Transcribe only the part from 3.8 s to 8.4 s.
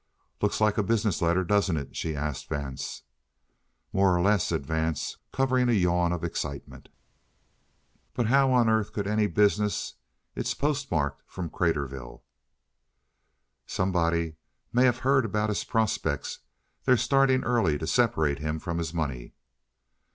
"More or less," said Vance, covering a yawn of excitement. "But